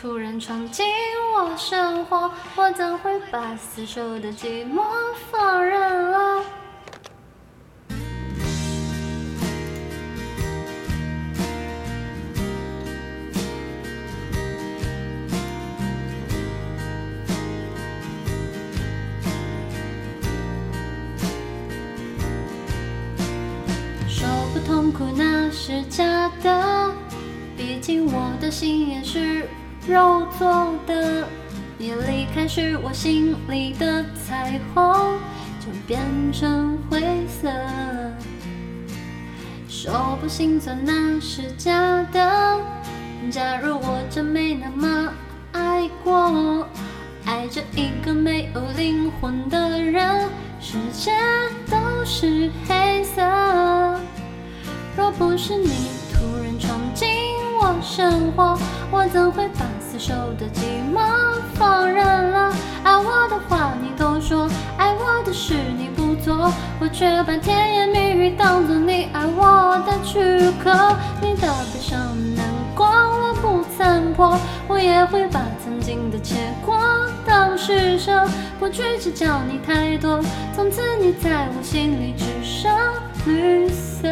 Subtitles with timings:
[0.00, 0.86] 突然闯进
[1.34, 4.80] 我生活，我怎会把死守的寂寞
[5.28, 6.44] 放任了？
[24.08, 26.94] 说不痛苦那是假的，
[27.56, 29.48] 毕竟我的心也是
[29.88, 31.26] 肉做的。
[31.78, 35.18] 你离开时，我心里的彩虹
[35.60, 36.00] 就变
[36.32, 37.48] 成灰色。
[39.68, 41.72] 说不心酸那是假
[42.12, 42.60] 的，
[43.30, 45.12] 假如我真没那么
[45.52, 46.66] 爱过，
[47.24, 50.28] 爱着一个没有灵魂的人，
[50.60, 51.12] 世界
[51.70, 53.22] 都是黑色。
[54.96, 55.70] 若不是你
[56.12, 57.08] 突然闯进
[57.60, 58.58] 我生活，
[58.90, 59.64] 我怎会把
[59.98, 60.60] 死守的寂
[60.94, 61.00] 寞
[61.54, 62.54] 放任了？
[62.84, 70.70] 爱我的话你都说，爱我的事你不做，我却把甜言蜜语当作你爱我的躯壳。
[71.20, 71.98] 你的悲伤
[72.36, 72.44] 难
[72.76, 76.78] 过我不参破，我也会把曾经的结果
[77.26, 78.24] 当施舍，
[78.60, 80.20] 不去计较你太多。
[80.54, 82.72] 从此你在我心里只剩
[83.26, 84.08] 绿色。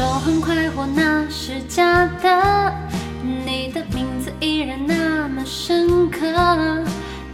[0.00, 2.72] 说很快活那是假的，
[3.22, 6.22] 你的名字依然那么深刻，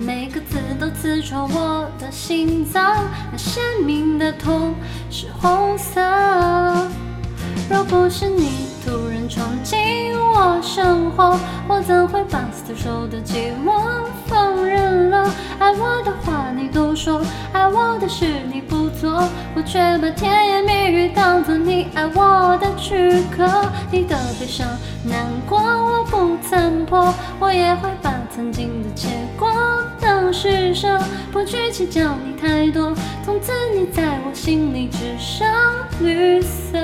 [0.00, 4.74] 每个字都刺穿我的心脏，那鲜明的痛
[5.12, 6.00] 是红色。
[7.70, 13.80] 若不是你突然闯进我生活，我怎会把死守的寂寞
[14.26, 15.30] 放任了？
[15.60, 17.20] 爱我的话你都说，
[17.52, 23.44] 爱我的事你不做，我却把甜言蜜语当作你爱我的躯壳。
[23.90, 24.64] 你的悲伤
[25.02, 29.48] 难过我不参破，我也会把曾经的结果
[30.00, 30.96] 当施舍，
[31.32, 32.94] 不去计较你太多。
[33.24, 35.48] 从此你在我心里只剩
[36.00, 36.76] 绿色。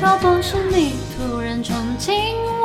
[0.00, 2.14] 若不是你突然闯进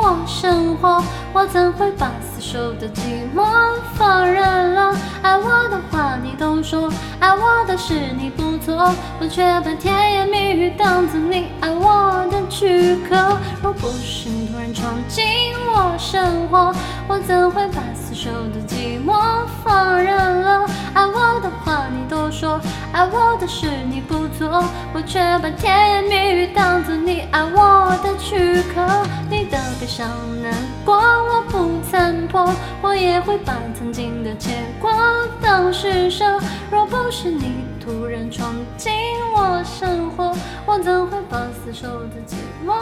[0.01, 1.01] 我生活，
[1.33, 3.01] 我怎会把死守的寂
[3.35, 3.45] 寞
[3.95, 4.93] 放任了？
[5.21, 8.75] 爱我的话你都说，爱我的事你不做，
[9.19, 13.37] 我却把甜言蜜语当作你爱我的躯壳。
[13.63, 15.23] 若不是你突然闯进
[15.73, 16.73] 我生活，
[17.07, 19.13] 我怎会把死守的寂寞
[19.63, 20.65] 放任了？
[20.93, 22.59] 爱我的话你都说，
[22.91, 26.30] 爱我的事你不做，我却把甜言蜜语
[29.91, 30.07] 伤
[30.41, 30.53] 难
[30.85, 32.49] 过我不参破，
[32.81, 34.89] 我也会把曾经的结果
[35.41, 36.39] 当施舍。
[36.71, 38.93] 若不是你突然闯进
[39.35, 40.33] 我生活，
[40.65, 42.35] 我怎会把死守的寂
[42.65, 42.73] 寞？